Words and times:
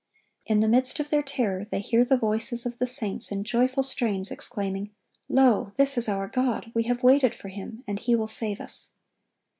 In 0.47 0.61
the 0.61 0.67
midst 0.67 0.99
of 0.99 1.11
their 1.11 1.21
terror 1.21 1.63
they 1.63 1.79
hear 1.79 2.03
the 2.03 2.17
voices 2.17 2.65
of 2.65 2.79
the 2.79 2.87
saints 2.87 3.31
in 3.31 3.43
joyful 3.43 3.83
strains 3.83 4.31
exclaiming, 4.31 4.89
"Lo, 5.29 5.73
this 5.75 5.95
is 5.95 6.09
our 6.09 6.27
God; 6.27 6.71
we 6.73 6.85
have 6.85 7.03
waited 7.03 7.35
for 7.35 7.49
Him, 7.49 7.83
and 7.85 7.99
He 7.99 8.15
will 8.15 8.25
save 8.25 8.59
us." 8.59 8.93